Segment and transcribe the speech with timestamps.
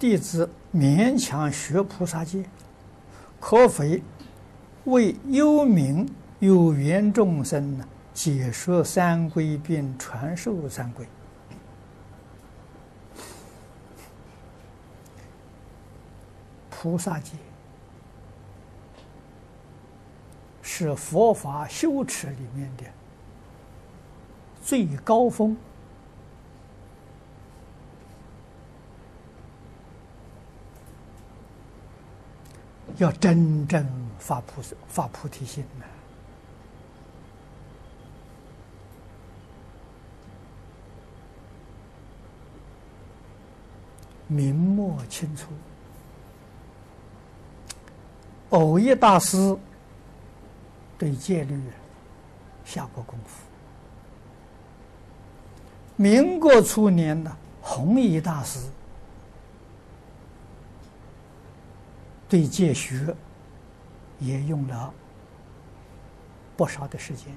[0.00, 2.42] 弟子勉强学菩萨戒，
[3.38, 3.84] 可否
[4.84, 7.86] 为幽冥有缘众生呢？
[8.14, 11.06] 解说三归并传授三归。
[16.70, 17.32] 菩萨戒
[20.62, 22.84] 是佛法修持里面的
[24.62, 25.54] 最高峰。
[33.00, 33.82] 要真正
[34.18, 35.84] 发菩萨、发菩提心呢，
[44.26, 45.46] 明末清初，
[48.50, 49.56] 藕益大师
[50.98, 51.58] 对戒律
[52.66, 53.42] 下过功夫。
[55.96, 58.60] 民国初年的弘一大师。
[62.30, 63.14] 对戒学
[64.20, 64.94] 也用了
[66.56, 67.34] 不少的时间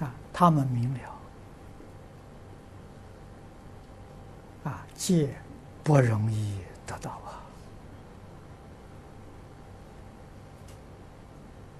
[0.00, 1.00] 啊，他们明了
[4.64, 5.34] 啊，戒
[5.82, 7.10] 不容易得到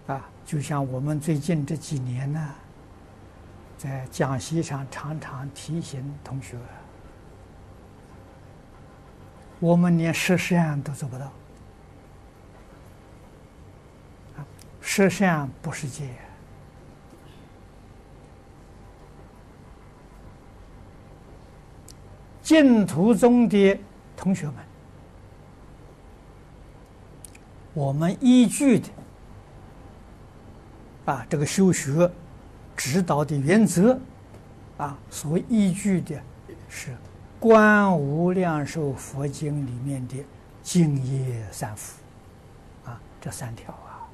[0.07, 2.55] 啊啊，就像我们最近这几年呢，
[3.77, 6.57] 在讲习上常常提醒同学。
[9.63, 11.25] 我们连十善都做不到，
[14.37, 14.43] 啊，
[14.81, 16.09] 十善不是戒。
[22.43, 23.79] 净土中的
[24.17, 24.57] 同学们，
[27.73, 28.89] 我们依据的
[31.05, 32.11] 啊，这个修学
[32.77, 33.97] 指导的原则
[34.77, 36.21] 啊，所依据的
[36.69, 36.91] 是。
[37.43, 40.25] 《观无量寿佛经》里面的
[40.63, 42.01] 净业三福，
[42.85, 44.07] 啊，这三条啊。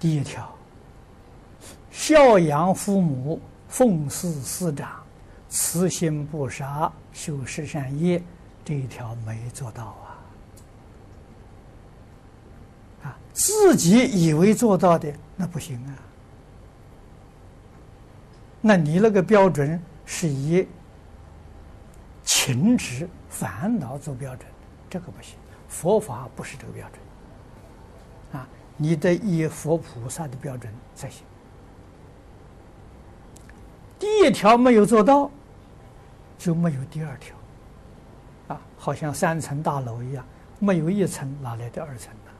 [0.00, 0.52] 第一条，
[1.92, 5.00] 孝养父母，奉事师长，
[5.48, 8.20] 慈心不杀，修十善业，
[8.64, 10.18] 这一条没做到啊。
[13.04, 15.94] 啊，自己以为做到的那不行啊。
[18.60, 19.80] 那你那个标准？
[20.12, 20.66] 是以
[22.24, 24.44] 情执烦恼做标准，
[24.90, 25.38] 这个不行。
[25.68, 31.22] 佛法不是这个标准，啊，你得以佛菩萨的标准才行。
[34.00, 35.30] 第一条没有做到，
[36.36, 37.36] 就没有第二条，
[38.48, 40.26] 啊，好像三层大楼一样，
[40.58, 42.32] 没有一层哪来的二层呢？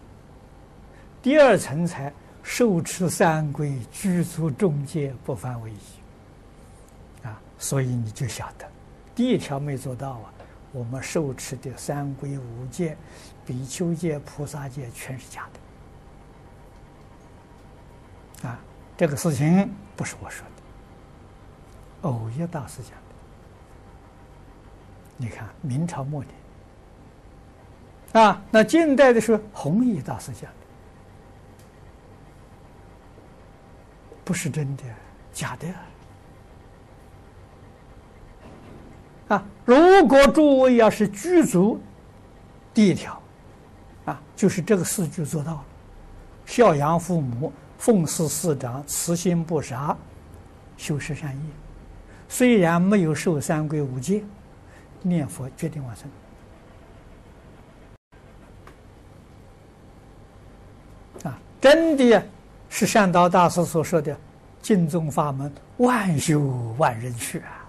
[1.22, 5.76] 第二层才受持三归，具足众戒，不犯违仪。
[7.22, 8.66] 啊所以你就晓得，
[9.14, 10.32] 第一条没做到啊，
[10.72, 12.97] 我们受持的三归五戒、
[13.44, 15.47] 比丘戒、菩萨戒全是假
[18.42, 18.48] 的。
[18.48, 18.58] 啊，
[18.97, 20.47] 这个事情不是我说
[22.03, 22.97] 的，偶一大师讲的。
[25.19, 26.34] 你看明朝末年，
[28.25, 30.56] 啊，那近代的时候弘一大师讲的，
[34.25, 34.84] 不是真的，
[35.34, 35.69] 假的。
[39.31, 41.81] 啊如果诸位要是具足
[42.75, 43.21] 第一条，
[44.05, 45.65] 啊，就是这个四句做到了，
[46.45, 49.97] 孝养父母，奉事师长，慈心不杀，
[50.77, 51.43] 修十善业，
[52.29, 54.25] 虽然没有受三归五戒，
[55.03, 56.11] 念佛决定往生。
[61.31, 62.21] 啊，真的
[62.69, 64.17] 是善导大师所说的
[64.61, 66.41] “净宗法门，万修
[66.79, 67.59] 万人去”啊。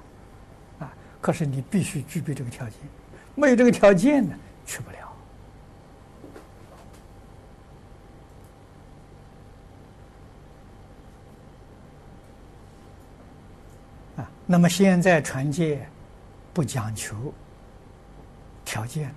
[1.22, 2.76] 可是你必须具备这个条件，
[3.36, 4.98] 没有这个条件呢，去不了。
[14.18, 15.88] 啊，那么现在传戒
[16.54, 17.32] 不讲求
[18.66, 19.16] 条件了，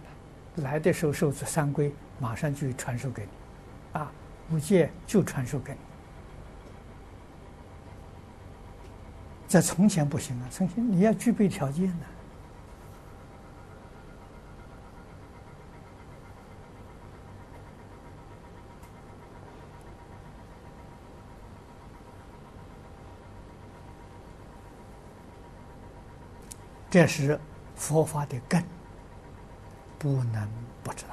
[0.57, 1.91] 来的时候受持三规，
[2.21, 3.29] 马上就传授给你，
[3.99, 4.13] 啊，
[4.51, 5.79] 五戒就传授给你。
[9.55, 12.07] 在从前不行啊，从前你要具备条件的。
[26.91, 27.39] 这是
[27.77, 28.61] 佛法的根，
[30.01, 30.49] 不能
[30.83, 31.05] 不知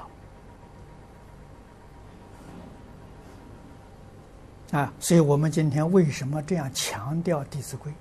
[4.71, 4.79] 道。
[4.79, 7.91] 啊，所以我们今天为什么这样强调《弟子规》？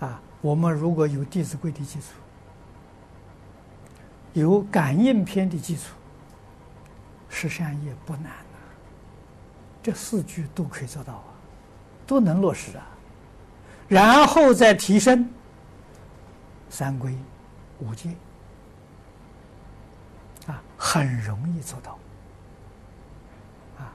[0.00, 2.08] 啊，我们如果有《弟子规》的基础，
[4.34, 5.94] 有《感应篇》的基础，
[7.30, 8.60] 十善业不难啊。
[9.82, 11.24] 这四句都可以做到啊，
[12.06, 12.86] 都能落实啊。
[13.88, 15.26] 然后再提升
[16.68, 17.14] 三皈
[17.78, 18.10] 五戒
[20.46, 21.98] 啊，很容易做到
[23.78, 23.88] 啊。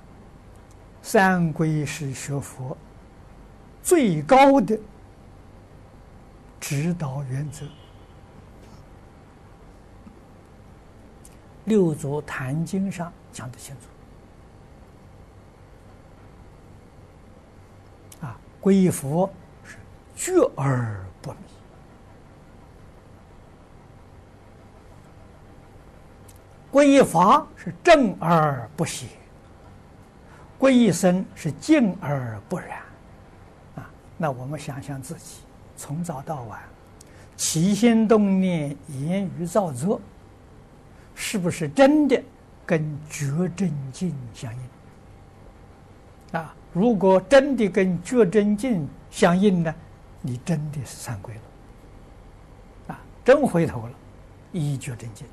[1.03, 2.75] 三皈是学佛
[3.83, 4.75] 最高的。
[6.59, 7.65] 指导原则，
[11.65, 13.75] 《六祖坛经》上讲得清
[18.21, 18.25] 楚。
[18.25, 19.31] 啊，皈依佛
[19.63, 19.77] 是
[20.15, 21.37] 觉而不迷，
[26.71, 29.07] 皈依法是正而不邪，
[30.59, 32.79] 皈依僧是净而不染。
[33.75, 35.41] 啊，那我们想想自己。
[35.79, 36.59] 从早到晚，
[37.37, 40.01] 起心动念、言语造作，
[41.15, 42.21] 是不是真的
[42.65, 46.37] 跟觉真境相应？
[46.37, 49.73] 啊，如果真的跟觉真境相应呢，
[50.21, 53.91] 你真的是三皈了，啊，真回头了，
[54.51, 55.25] 依觉真境。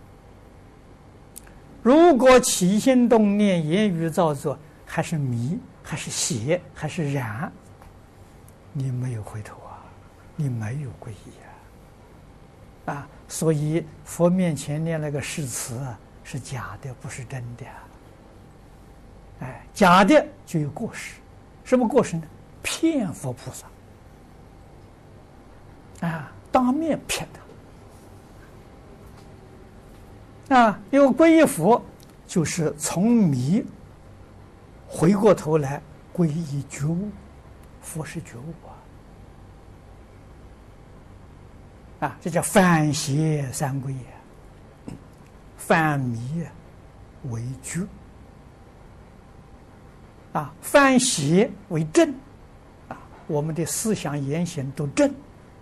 [1.82, 4.56] 如果起心动念、言语造作
[4.87, 7.52] 还是迷、还是邪、还是染，
[8.72, 9.56] 你没有回头。
[10.37, 11.33] 你没有皈依
[12.87, 12.93] 啊！
[12.93, 15.81] 啊，所以佛面前念那个誓词，
[16.23, 17.65] 是假的，不是真的。
[19.41, 21.17] 哎，假的就有过失，
[21.65, 22.23] 什么过失呢？
[22.62, 23.67] 骗佛菩萨
[26.06, 27.27] 啊，当面骗
[30.49, 30.81] 他啊！
[30.91, 31.82] 因为皈依佛
[32.27, 33.65] 就是从迷
[34.87, 35.82] 回过头来
[36.15, 37.11] 皈依觉悟，
[37.81, 38.75] 佛是觉悟啊。
[41.98, 44.94] 啊，这叫反邪三归也，
[45.56, 46.44] 反迷
[47.31, 47.87] 为觉，
[50.34, 52.14] 啊，反邪为正，
[52.88, 55.10] 啊，我们的思想言行都正，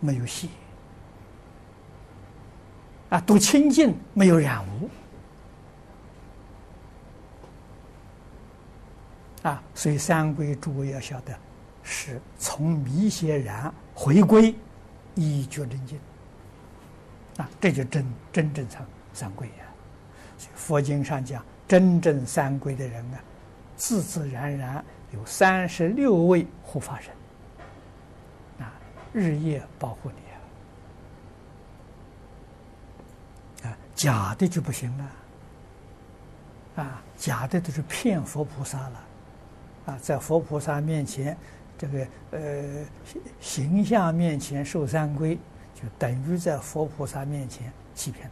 [0.01, 0.49] 没有邪，
[3.11, 4.91] 啊，都清净，没有染污，
[9.45, 11.33] 啊，所以三归诸位要晓得，
[11.85, 14.53] 是从迷邪染回归
[15.15, 15.97] 依觉真经。
[17.37, 19.51] 啊，这就真真正三三皈呀！
[20.55, 23.19] 佛经上讲，真正三皈的人啊，
[23.77, 27.13] 自自然然有三十六位护法神
[28.61, 28.73] 啊，
[29.13, 30.17] 日夜保护你
[33.67, 33.71] 啊！
[33.71, 35.11] 啊，假的就不行了
[36.77, 39.05] 啊，假的都是骗佛菩萨了
[39.87, 41.37] 啊，在佛菩萨面前，
[41.77, 42.85] 这个呃
[43.41, 45.37] 形象面前受三皈。
[45.75, 48.31] 就等于在佛菩萨面前欺骗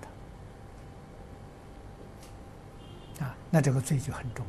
[3.19, 4.47] 他，啊，那这个罪就很重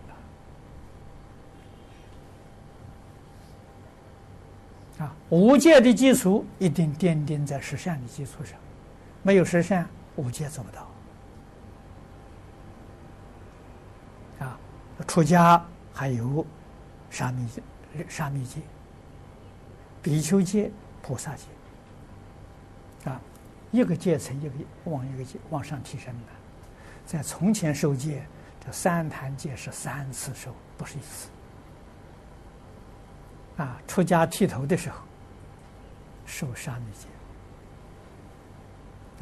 [4.99, 8.57] 了，啊，无戒的基础一定奠定在十善的基础上，
[9.23, 10.87] 没有十善，无戒做不到，
[14.45, 14.59] 啊，
[15.07, 16.45] 出家还有
[17.09, 17.61] 沙弥戒、
[18.07, 18.61] 沙弥戒、
[20.01, 21.47] 比丘戒、菩萨戒。
[23.05, 23.19] 啊，
[23.71, 24.55] 一个戒层一个
[24.85, 26.29] 往一个戒往上提升的，
[27.05, 28.23] 在从前受戒，
[28.65, 31.29] 这三坛戒是三次受，不是一次。
[33.57, 35.01] 啊，出家剃头的时候，
[36.25, 37.07] 受沙弥戒。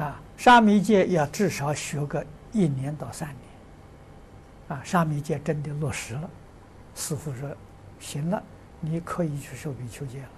[0.03, 3.37] 啊，沙弥戒要至少学个一年到三年。
[4.69, 6.29] 啊，沙弥戒真的落实了，
[6.95, 7.53] 师傅说，
[7.99, 8.41] 行了，
[8.79, 10.29] 你可以去受比丘戒了。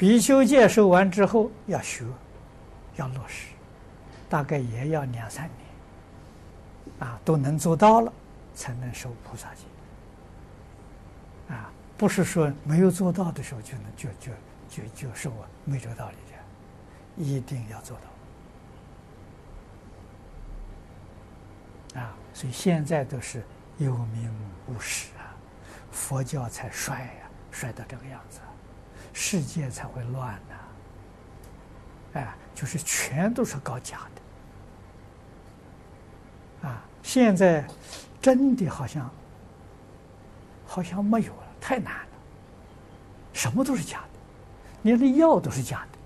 [0.00, 2.06] 比丘戒受完之后要学，
[2.96, 3.48] 要落实，
[4.30, 8.10] 大概也要两三年，啊，都能做到了，
[8.54, 9.66] 才能受菩萨戒。
[11.54, 14.32] 啊，不是说没有做到的时候就能就就
[14.70, 17.94] 就就受啊，没这个道理的，一定要做
[21.92, 22.00] 到。
[22.00, 23.44] 啊，所以现在都是
[23.76, 24.34] 有名
[24.66, 25.36] 无实啊，
[25.92, 28.40] 佛教才衰呀，衰到这个样子。
[29.12, 30.54] 世界才会乱呢，
[32.14, 34.00] 哎，就是全都是搞假
[36.62, 37.66] 的，啊，现在
[38.20, 39.10] 真的好像
[40.66, 42.08] 好像没有了，太难了，
[43.32, 44.08] 什么都是假的，
[44.82, 45.98] 连那药都是假的，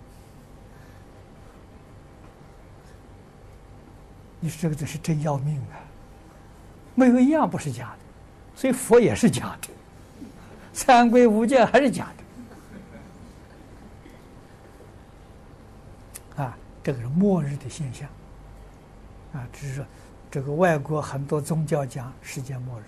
[4.40, 5.80] 你说这个真是真要命啊！
[6.94, 7.98] 没有一样不是假的，
[8.54, 9.68] 所以佛也是假的，
[10.72, 12.06] 三皈五戒还是假
[16.36, 16.42] 的。
[16.42, 18.06] 啊，这个是末日的现象，
[19.32, 19.84] 啊，只是说
[20.30, 22.84] 这个外国很多宗教讲世界末日。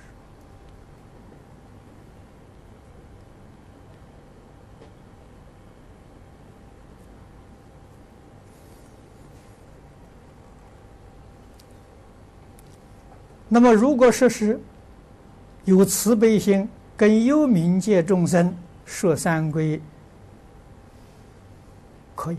[13.48, 14.60] 那么，如果说是
[15.64, 19.80] 有慈悲心，跟幽冥界众生说三皈，
[22.14, 22.36] 可以。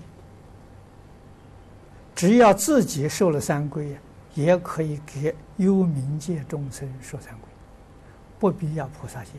[2.17, 3.95] 只要自己受了三皈，
[4.33, 7.47] 也可以给幽冥界众生说三规，
[8.39, 9.33] 不必要菩萨戒，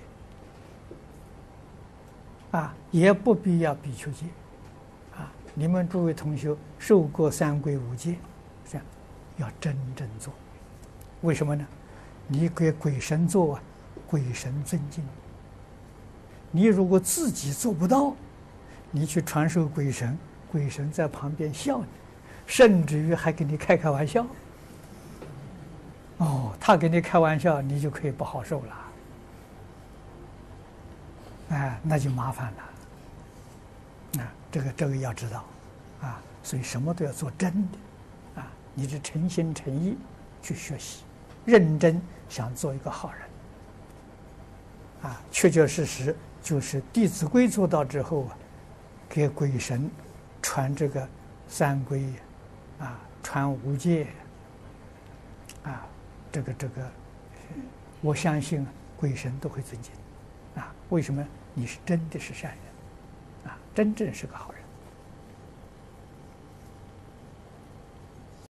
[2.53, 4.27] 啊，也不必要比丘戒，
[5.17, 8.15] 啊，你们诸位同学受过三规五戒，
[8.65, 8.87] 这样
[9.39, 10.33] 要真正做。
[11.23, 11.67] 为什么呢？
[12.29, 13.63] 你给鬼神做啊，
[14.07, 15.03] 鬼神尊敬。
[16.53, 18.15] 你如果自己做不到，
[18.93, 20.17] 你去传授鬼神，
[20.53, 21.87] 鬼神在旁边笑你，
[22.49, 24.26] 甚至于还跟你开开玩笑。
[26.17, 28.76] 哦，他跟你开玩笑，你就可以不好受了。
[31.50, 34.23] 哎，那就麻烦了。
[34.23, 35.45] 啊，这个这个要知道，
[36.00, 39.97] 啊，所以什么都要做真的，啊，你是诚心诚意
[40.43, 41.05] 去学习。
[41.45, 48.37] 认真想做一个好人，啊，确确实实就是《弟子规》做到之后啊，
[49.09, 49.88] 给鬼神
[50.43, 51.09] 传这个
[51.47, 52.02] 三皈，
[52.79, 54.07] 啊，传无界，
[55.65, 55.87] 啊，
[56.31, 56.91] 这个这个，
[58.01, 58.67] 我相信
[58.97, 59.93] 鬼神都会尊敬，
[60.55, 61.27] 啊，为什么？
[61.55, 64.58] 你是真的是善人，啊，真正是个好人。